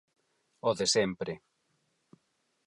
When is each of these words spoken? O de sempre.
O 0.69 0.71
de 0.79 0.87
sempre. 0.95 1.33